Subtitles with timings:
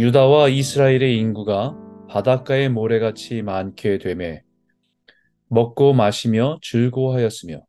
[0.00, 1.76] 유다와 이스라엘의 인구가
[2.08, 4.40] 바닷가의 모래같이 많게 되매
[5.48, 7.62] 먹고 마시며 즐거워하였으며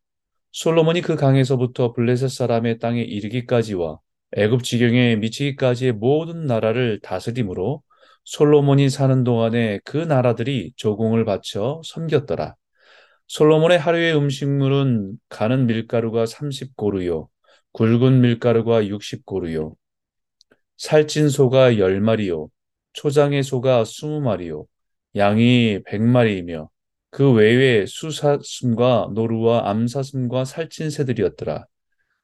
[0.54, 4.00] 솔로몬이 그 강에서부터 블레셋 사람의 땅에 이르기까지와
[4.38, 7.84] 애굽 지경에 미치기까지의 모든 나라를 다스림으로
[8.24, 12.56] 솔로몬이 사는 동안에 그 나라들이 조공을 바쳐 섬겼더라.
[13.28, 17.28] 솔로몬의 하루의 음식물은 가는 밀가루가 30고루요,
[17.74, 19.76] 굵은 밀가루가 60고루요,
[20.82, 22.50] 살찐 소가 10마리요,
[22.94, 24.66] 초장의 소가 20마리요,
[25.16, 26.70] 양이 100마리이며
[27.12, 31.66] 그 외에 수사슴과 노루와 암사슴과 살찐 새들이었더라.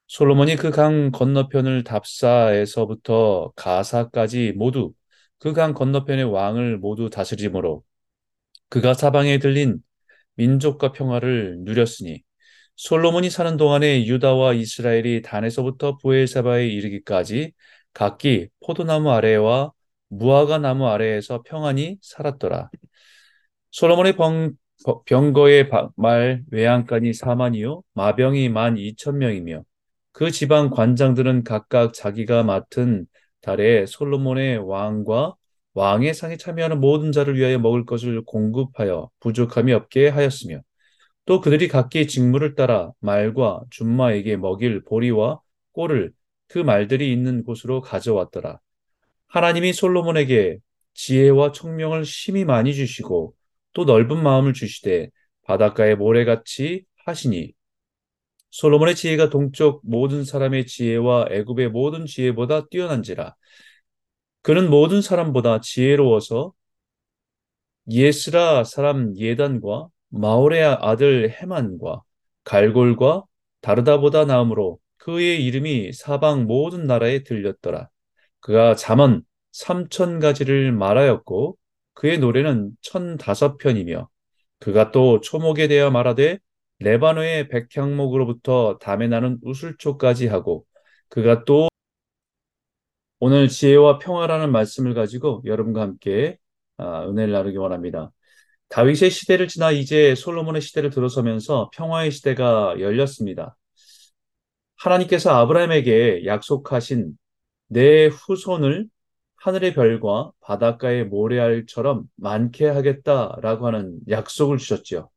[0.08, 4.94] 솔로몬이 그 강 건너편을 답사에서부터 가사까지 모두
[5.40, 7.84] 그 강 건너편의 왕을 모두 다스림으로
[8.70, 9.80] 그가 사방에 들린
[10.36, 12.24] 민족과 평화를 누렸으니
[12.76, 17.54] 솔로몬이 사는 동안에 유다와 이스라엘이 단에서부터 부엘세바에 이르기까지
[17.98, 19.72] 각기 포도나무 아래와
[20.10, 22.70] 무화과 나무 아래에서 평안히 살았더라.
[23.72, 24.54] 솔로몬의 병,
[25.06, 29.64] 병거의 말 외양간이 4만이요 마병이 만 2천 명이며
[30.12, 33.08] 그 지방 관장들은 각각 자기가 맡은
[33.42, 35.34] 달에 솔로몬의 왕과
[35.74, 40.62] 왕의 상에 참여하는 모든 자를 위하여 먹을 것을 공급하여 부족함이 없게 하였으며
[41.26, 45.40] 또 그들이 각기 직무를 따라 말과 준마에게 먹일 보리와
[45.72, 46.14] 꼴을
[46.48, 48.60] 그 말들이 있는 곳으로 가져왔더라.
[49.28, 50.60] 하나님이 솔로몬에게
[50.94, 53.36] 지혜와 총명을 심히 많이 주시고
[53.74, 55.10] 또 넓은 마음을 주시되
[55.44, 57.54] 바닷가의 모래같이 하시니
[58.50, 63.36] 솔로몬의 지혜가 동쪽 모든 사람의 지혜와 애굽의 모든 지혜보다 뛰어난지라
[64.42, 66.54] 그는 모든 사람보다 지혜로워서
[67.92, 72.02] 예스라 사람 예단과 마오레 아들 헤만과
[72.44, 73.24] 갈골과
[73.62, 77.88] 다르다보다 나음으로 그의 이름이 사방 모든 나라에 들렸더라.
[78.42, 79.24] 그가 잠언
[79.54, 81.58] 삼천 가지를 말하였고
[81.94, 84.10] 그의 노래는 천다섯 편이며
[84.60, 86.40] 그가 또 초목에 대하여 말하되
[86.80, 90.66] 레바노의 백향목으로부터 담에 나는 우슬초까지 하고
[91.08, 91.70] 그가 또
[93.20, 96.38] 오늘 지혜와 평화라는 말씀을 가지고 여러분과 함께
[96.76, 98.12] 아, 은혜를 나누기 원합니다.
[98.68, 103.56] 다윗의 시대를 지나 이제 솔로몬의 시대를 들어서면서 평화의 시대가 열렸습니다.
[104.80, 107.18] 하나님께서 아브라함에게 약속하신
[107.68, 108.88] 내 후손을
[109.38, 115.10] 하늘의 별과 바닷가의 모래알처럼 많게 하겠다라고 하는 약속을 주셨죠.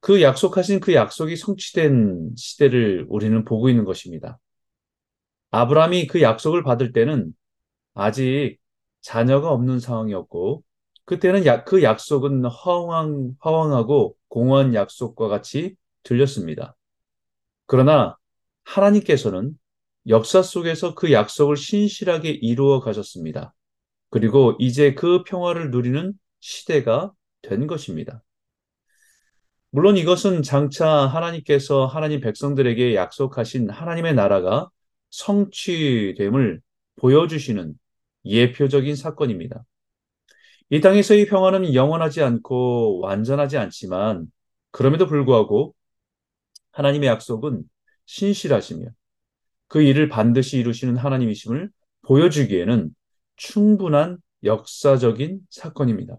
[0.00, 4.38] 그 약속하신 그 약속이 성취된 시대를 우리는 보고 있는 것입니다.
[5.50, 7.32] 아브라함이 그 약속을 받을 때는
[7.94, 8.58] 아직
[9.00, 10.62] 자녀가 없는 상황이었고
[11.04, 16.74] 그때는 야, 그 약속은 허황, 허황하고 공허한 약속과 같이 들렸습니다.
[17.66, 18.16] 그러나
[18.64, 19.56] 하나님께서는
[20.08, 23.54] 역사 속에서 그 약속을 신실하게 이루어 가셨습니다.
[24.10, 28.22] 그리고 이제 그 평화를 누리는 시대가 된 것입니다.
[29.70, 34.70] 물론 이것은 장차 하나님께서 하나님 백성들에게 약속하신 하나님의 나라가
[35.10, 36.60] 성취됨을
[36.96, 37.74] 보여주시는
[38.24, 39.64] 예표적인 사건입니다.
[40.70, 44.26] 이 땅에서의 평화는 영원하지 않고 완전하지 않지만
[44.70, 45.74] 그럼에도 불구하고
[46.72, 47.64] 하나님의 약속은
[48.06, 48.88] 신실하시며
[49.68, 51.70] 그 일을 반드시 이루시는 하나님이심을
[52.02, 52.94] 보여주기에는
[53.36, 56.18] 충분한 역사적인 사건입니다.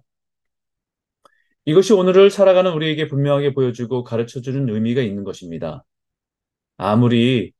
[1.66, 5.84] 이것이 오늘을 살아가는 우리에게 분명하게 보여주고 가르쳐주는 의미가 있는 것입니다.
[6.78, 7.53] 아무리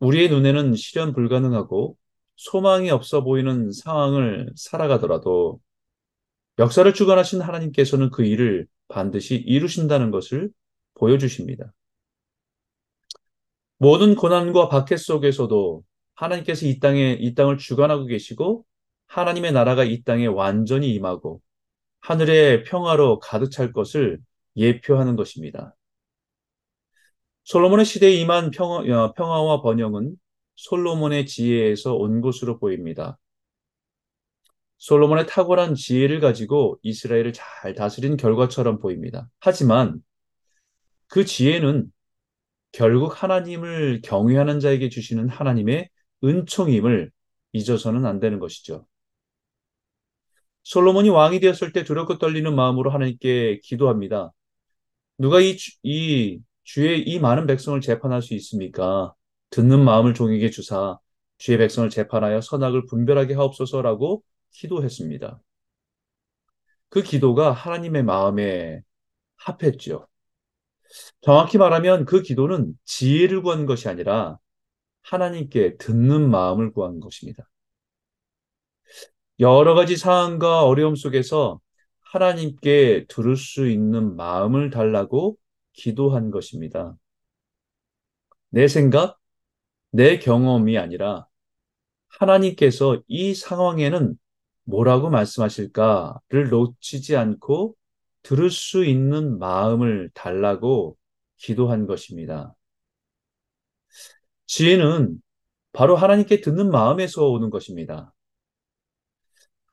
[0.00, 1.96] 우리의 눈에는 실현 불가능하고
[2.36, 5.60] 소망이 없어 보이는 상황을 살아가더라도
[6.58, 10.50] 역사를 주관하신 하나님께서는 그 일을 반드시 이루신다는 것을
[10.94, 11.72] 보여주십니다.
[13.78, 15.84] 모든 고난과 박해 속에서도
[16.14, 18.64] 하나님께서 이 땅에 이 땅을 주관하고 계시고
[19.06, 21.40] 하나님의 나라가 이 땅에 완전히 임하고
[22.00, 24.18] 하늘의 평화로 가득 찰 것을
[24.56, 25.76] 예표하는 것입니다.
[27.44, 30.16] 솔로몬의 시대에 임한 평화, 어, 평화와 번영은
[30.56, 33.18] 솔로몬의 지혜에서 온 것으로 보입니다.
[34.78, 39.28] 솔로몬의 탁월한 지혜를 가지고 이스라엘을 잘 다스린 결과처럼 보입니다.
[39.40, 40.02] 하지만
[41.06, 41.90] 그 지혜는
[42.72, 45.88] 결국 하나님을 경외하는 자에게 주시는 하나님의
[46.24, 47.10] 은총임을
[47.52, 48.86] 잊어서는 안 되는 것이죠.
[50.62, 54.32] 솔로몬이 왕이 되었을 때 두렵고 떨리는 마음으로 하나님께 기도합니다.
[55.18, 59.14] 누가 이, 이 주의 이 많은 백성을 재판할 수 있습니까?
[59.50, 60.98] 듣는 마음을 종에게 주사
[61.38, 65.40] 주의 백성을 재판하여 선악을 분별하게 하옵소서라고 기도했습니다.
[66.90, 68.82] 그 기도가 하나님의 마음에
[69.36, 70.07] 합했죠.
[71.20, 74.38] 정확히 말하면 그 기도는 지혜를 구한 것이 아니라
[75.02, 77.48] 하나님께 듣는 마음을 구한 것입니다.
[79.40, 81.60] 여러 가지 상황과 어려움 속에서
[82.00, 85.36] 하나님께 들을 수 있는 마음을 달라고
[85.72, 86.96] 기도한 것입니다.
[88.50, 89.18] 내 생각,
[89.90, 91.26] 내 경험이 아니라
[92.08, 94.18] 하나님께서 이 상황에는
[94.64, 97.77] 뭐라고 말씀하실까를 놓치지 않고
[98.22, 100.96] 들을 수 있는 마음을 달라고
[101.36, 102.54] 기도한 것입니다.
[104.46, 105.20] 지혜는
[105.72, 108.12] 바로 하나님께 듣는 마음에서 오는 것입니다.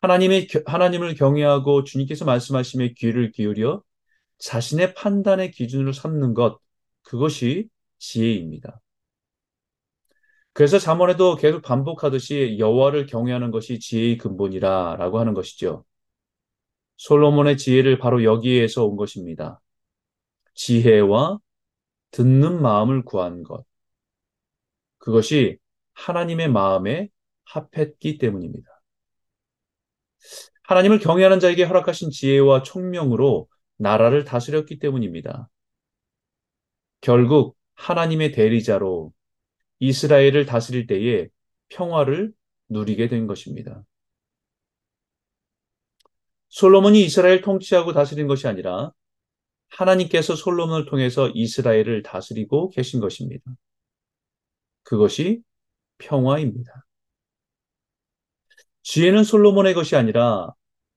[0.02, 3.82] 하나님의, 하나님을 경외하고 주님께서 말씀하심에 귀를 기울여
[4.38, 6.60] 자신의 판단의 기준으로 삼는 것,
[7.02, 8.82] 그것이 지혜입니다.
[10.54, 15.86] 그래서 잠언에도 계속 반복하듯이 여호와를 경외하는 것이 지혜의 근본이라라고 하는 것이죠.
[16.98, 19.62] 솔로몬의 지혜를 바로 여기에서 온 것입니다.
[20.54, 21.40] 지혜와
[22.12, 23.66] 듣는 마음을 구한 것.
[24.98, 25.58] 그것이
[25.94, 27.10] 하나님의 마음에
[27.46, 28.70] 합했기 때문입니다.
[30.64, 35.50] 하나님을 경외하는 자에게 허락하신 지혜와 총명으로 나라를 다스렸기 때문입니다.
[37.02, 39.14] 결국 하나님의 대리자로
[39.80, 41.28] 이스라엘을 다스릴 때에
[41.70, 42.34] 평화를
[42.70, 43.84] 누리게 된 것입니다.
[46.56, 48.94] 솔로몬이 이스라엘 통치하고 다스린 것이 아니라
[49.72, 53.44] 하나님께서 솔로몬을 통해서 이스라엘을 다스리고 계신 것입니다.
[54.84, 55.42] 그것이
[55.98, 56.86] 평화입니다.
[58.84, 60.54] 지혜는 솔로몬의 것이 아니라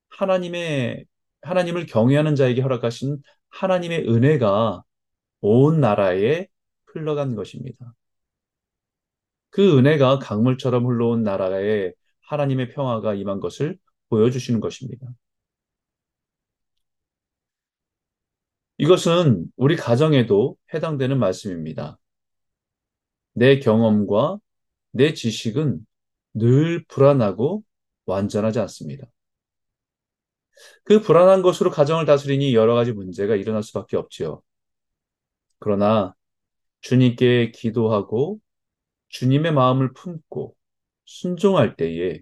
[0.07, 1.05] 하나님의
[1.41, 3.17] 하나님을 경외하는 자에게 허락하신
[3.49, 4.81] 하나님의 은혜가
[5.41, 6.47] 온 나라에
[6.85, 7.93] 흘러간 것입니다.
[9.49, 11.91] 그 은혜가 강물처럼 흘러온 나라에
[12.27, 13.77] 하나님의 평화가 임한 것을
[14.07, 15.05] 보여주시는 것입니다.
[18.79, 21.99] 이것은 우리 가정에도 해당되는 말씀입니다.
[23.33, 24.39] 내 경험과
[24.91, 25.85] 내 지식은
[26.33, 27.63] 늘 불안하고
[28.05, 29.05] 완전하지 않습니다.
[30.85, 34.41] 그 불안한 것으로 가정을 다스리니 여러 가지 문제가 일어날 수밖에 없지요.
[35.59, 36.15] 그러나
[36.79, 38.39] 주님께 기도하고
[39.09, 40.55] 주님의 마음을 품고
[41.03, 42.21] 순종할 때에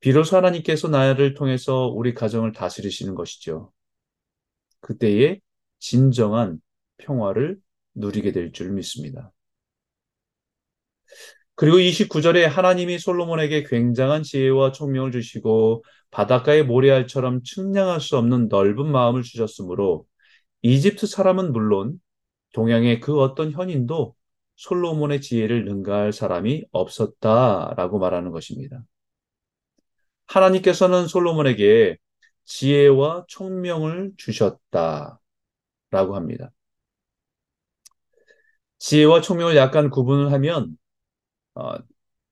[0.00, 3.70] 비로소 하나님께서 나를 통해서 우리 가정을 다스리시는 것이죠.
[4.82, 5.40] 그때에
[5.80, 6.60] 진정한
[6.98, 7.58] 평화를
[7.94, 9.32] 누리게 될 줄 믿습니다.
[11.54, 19.22] 그리고 29절에 하나님이 솔로몬에게 굉장한 지혜와 총명을 주시고 바닷가의 모래알처럼 측량할 수 없는 넓은 마음을
[19.22, 20.06] 주셨으므로
[20.62, 22.00] 이집트 사람은 물론
[22.54, 24.14] 동양의 그 어떤 현인도
[24.56, 28.82] 솔로몬의 지혜를 능가할 사람이 없었다라고 말하는 것입니다.
[30.26, 31.96] 하나님께서는 솔로몬에게
[32.44, 35.18] 지혜와 총명을 주셨다라고
[35.90, 36.52] 합니다.
[38.78, 40.76] 지혜와 총명을 약간 구분을 하면
[41.54, 41.74] 어,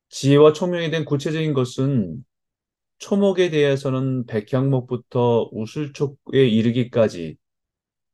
[0.08, 2.24] 지혜와 총명에 대한 구체적인 것은
[2.98, 7.36] 초목에 대해서는 백향목부터 우슬촉에 이르기까지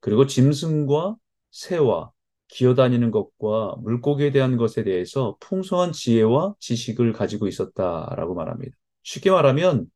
[0.00, 1.16] 그리고 짐승과
[1.50, 2.12] 새와
[2.48, 8.76] 기어다니는 것과 물고기에 대한 것에 대해서 풍성한 지혜와 지식을 가지고 있었다라고 말합니다.
[9.02, 9.86] 쉽게 말하면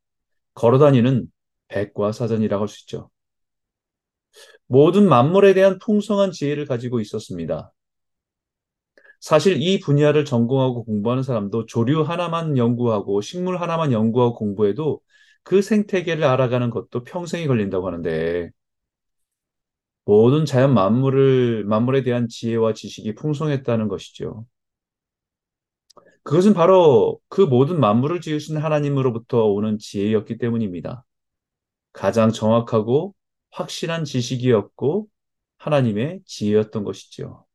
[0.55, 1.31] 걸어다니는
[1.71, 3.11] 백과 사전이라고 할 수 있죠.
[4.67, 7.73] 모든 만물에 대한 풍성한 지혜를 가지고 있었습니다.
[9.21, 15.01] 사실 이 분야를 전공하고 공부하는 사람도 조류 하나만 연구하고 식물 하나만 연구하고 공부해도
[15.43, 18.51] 그 생태계를 알아가는 것도 평생이 걸린다고 하는데
[20.05, 24.45] 모든 자연 만물을 만물에 대한 지혜와 지식이 풍성했다는 것이죠.
[26.23, 31.05] 그것은 바로 그 모든 만물을 지으신 하나님으로부터 오는 지혜였기 때문입니다.
[31.93, 33.15] 가장 정확하고
[33.51, 35.09] 확실한 지식이었고
[35.59, 37.47] 하나님의 지혜였던 것이죠.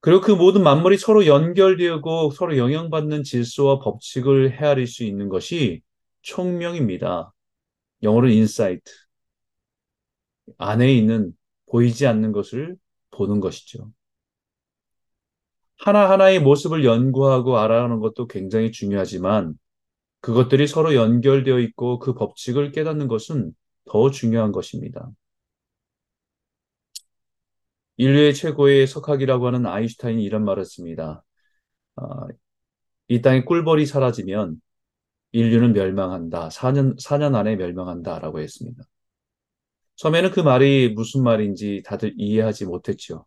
[0.00, 5.82] 그리고 그 모든 만물이 서로 연결되고 서로 영향받는 질서와 법칙을 헤아릴 수 있는 것이
[6.22, 7.32] 총명입니다.
[8.02, 8.90] 영어로 insight.
[10.58, 11.32] 안에 있는
[11.66, 12.76] 보이지 않는 것을
[13.10, 13.92] 보는 것이죠.
[15.78, 19.54] 하나하나의 모습을 연구하고 알아가는 것도 굉장히 중요하지만
[20.20, 23.52] 그것들이 서로 연결되어 있고 그 법칙을 깨닫는 것은
[23.86, 25.10] 더 중요한 것입니다.
[27.96, 31.22] 인류의 최고의 석학이라고 하는 아인슈타인이 이런 말을 했습니다.
[31.96, 32.02] 어,
[33.08, 34.60] 이 땅에 꿀벌이 사라지면
[35.32, 36.48] 인류는 멸망한다.
[36.50, 38.18] 4년, 4년 안에 멸망한다.
[38.20, 38.82] 라고 했습니다.
[39.96, 43.26] 처음에는 그 말이 무슨 말인지 다들 이해하지 못했죠.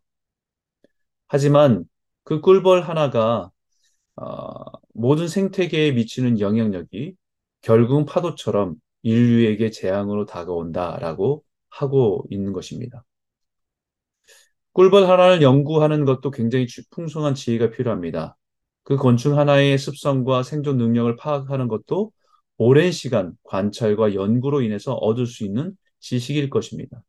[1.28, 1.84] 하지만
[2.24, 3.50] 그 꿀벌 하나가
[4.16, 4.54] 어,
[4.94, 7.14] 모든 생태계에 미치는 영향력이
[7.62, 13.04] 결국은 파도처럼 인류에게 재앙으로 다가온다라고 하고 있는 것입니다.
[14.72, 18.36] 꿀벌 하나를 연구하는 것도 굉장히 풍성한 지혜가 필요합니다.
[18.82, 22.12] 그 곤충 하나의 습성과 생존 능력을 파악하는 것도
[22.56, 27.02] 오랜 시간 관찰과 연구로 인해서 얻을 수 있는 지식일 것입니다.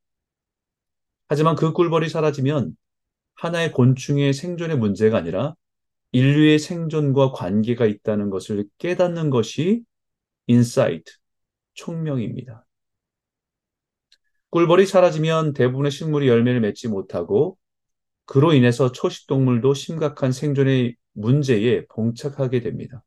[1.27, 2.75] 하지만 그 꿀벌이 사라지면
[3.35, 5.55] 하나의 곤충의 생존의 문제가 아니라
[6.15, 9.83] 인류의 생존과 관계가 있다는 것을 깨닫는 것이
[10.47, 11.11] insight,
[11.73, 12.65] 총명입니다.
[14.49, 17.57] 꿀벌이 사라지면 대부분의 식물이 열매를 맺지 못하고
[18.23, 23.03] 그로 인해서 초식동물도 심각한 생존의 문제에 봉착하게 됩니다.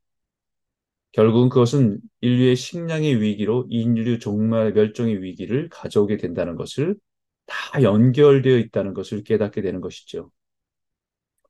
[1.11, 6.95] 결국은 그것은 인류의 식량의 위기로 인류 종말 멸종의 위기를 가져오게 된다는 것을
[7.47, 10.29] 다 연결되어 있다는 것을 깨닫게 되는 것이죠.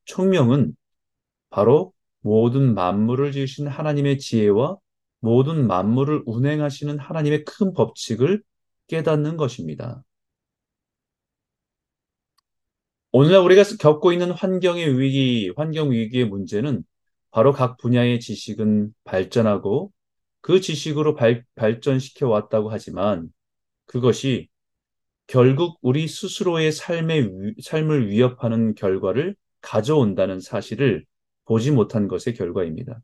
[0.05, 0.77] 총명은
[1.49, 4.77] 바로 모든 만물을 지으신 하나님의 지혜와
[5.19, 8.41] 모든 만물을 운행하시는 하나님의 큰 법칙을
[8.87, 10.03] 깨닫는 것입니다.
[13.11, 16.83] 오늘날 우리가 겪고 있는 환경의 위기, 환경 위기의 문제는
[17.31, 19.91] 바로 각 분야의 지식은 발전하고
[20.41, 23.29] 그 지식으로 발, 발전시켜 왔다고 하지만
[23.85, 24.47] 그것이
[25.27, 31.05] 결국 우리 스스로의 삶의, 삶을 위협하는 결과를 가져온다는 사실을
[31.49, 33.01] 보지 못한 것의 결과입니다.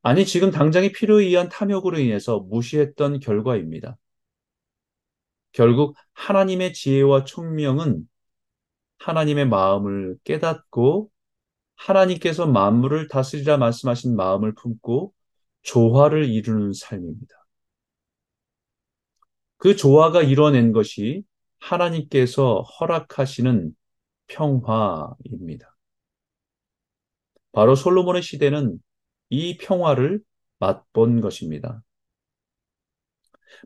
[0.00, 3.98] 아니, 지금 당장의 필요에 의한 탐욕으로 인해서 무시했던 결과입니다.
[5.52, 8.08] 결국 하나님의 지혜와 총명은
[8.98, 11.10] 하나님의 마음을 깨닫고
[11.76, 15.12] 하나님께서 만물을 다스리라 말씀하신 마음을 품고
[15.62, 17.34] 조화를 이루는 삶입니다.
[19.58, 21.24] 그 조화가 이뤄낸 것이
[21.58, 23.76] 하나님께서 허락하시는
[24.28, 25.77] 평화입니다.
[27.58, 28.78] 바로 솔로몬의 시대는
[29.30, 30.20] 이 평화를
[30.60, 31.82] 맛본 것입니다.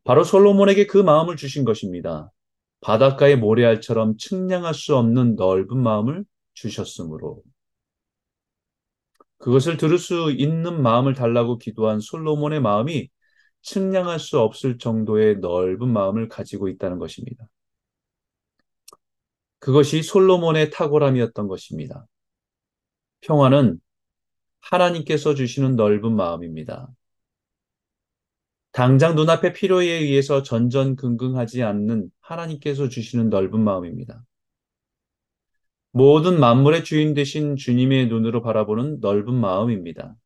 [0.02, 2.32] 바로 솔로몬에게 그 마음을 주신 것입니다.
[2.80, 7.42] 바닷가의 모래알처럼 측량할 수 없는 넓은 마음을 주셨으므로
[9.36, 13.10] 그것을 들을 수 있는 마음을 달라고 기도한 솔로몬의 마음이
[13.60, 17.46] 측량할 수 없을 정도의 넓은 마음을 가지고 있다는 것입니다.
[19.58, 22.06] 그것이 솔로몬의 탁월함이었던 것입니다.
[23.22, 23.80] 평화는
[24.62, 26.88] 하나님께서 주시는 넓은 마음입니다.
[28.72, 34.24] 당장 눈앞의 필요에 의해서 전전긍긍하지 않는 하나님께서 주시는 넓은 마음입니다.
[35.90, 40.16] 모든 만물의 주인 되신 주님의 눈으로 바라보는 넓은 마음입니다.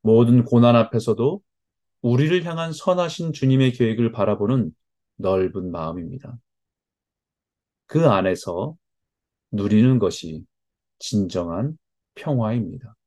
[0.00, 1.42] 모든 고난 앞에서도
[2.02, 4.72] 우리를 향한 선하신 주님의 계획을 바라보는
[5.16, 6.38] 넓은 마음입니다.
[7.86, 8.76] 그 안에서
[9.50, 10.44] 누리는 것이
[11.00, 11.76] 진정한
[12.14, 12.97] 평화입니다.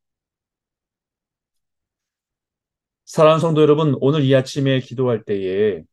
[3.11, 5.83] 사랑하는 성도 여러분, 오늘 이 아침에 기도할 때에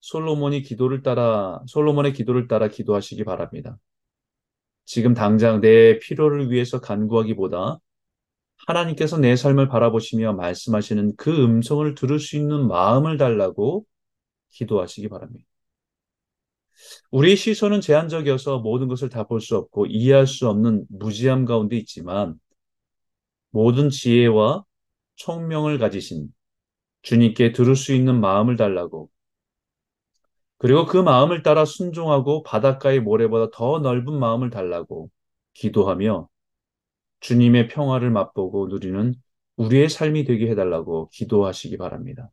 [0.00, 3.78] 솔로몬이 기도를 따라, 솔로몬의 기도를 따라 기도하시기 바랍니다.
[4.84, 7.78] 지금 당장 내 필요를 위해서 간구하기보다
[8.66, 13.86] 하나님께서 내 삶을 바라보시며 말씀하시는 그 음성을 들을 수 있는 마음을 달라고
[14.50, 15.46] 기도하시기 바랍니다.
[17.12, 22.38] 우리의 시선은 제한적이어서 모든 것을 다 볼 수 없고 이해할 수 없는 무지함 가운데 있지만
[23.52, 24.66] 모든 지혜와
[25.16, 26.28] 총명을 가지신
[27.02, 29.10] 주님께 들을 수 있는 마음을 달라고
[30.58, 35.10] 그리고 그 마음을 따라 순종하고 바닷가의 모래보다 더 넓은 마음을 달라고
[35.54, 36.28] 기도하며
[37.20, 39.14] 주님의 평화를 맛보고 누리는
[39.56, 42.30] 우리의 삶이 되게 해달라고 기도하시기 바랍니다.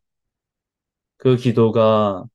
[1.18, 2.26] 그 기도가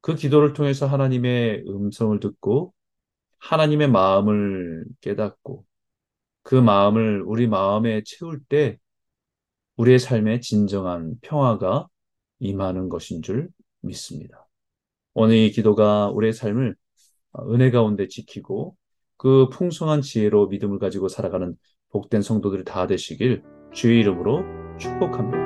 [0.00, 2.74] 그 기도를 통해서 하나님의 음성을 듣고
[3.38, 5.64] 하나님의 마음을 깨닫고
[6.42, 8.78] 그 마음을 우리 마음에 채울 때
[9.76, 11.88] 우리의 삶에 진정한 평화가
[12.40, 13.48] 임하는 것인 줄
[13.80, 14.48] 믿습니다.
[15.14, 16.76] 오늘 이 기도가 우리의 삶을
[17.50, 18.76] 은혜 가운데 지키고
[19.16, 21.56] 그 풍성한 지혜로 믿음을 가지고 살아가는
[21.90, 24.42] 복된 성도들이 다 되시길 주의 이름으로
[24.78, 25.41] 축복합니다.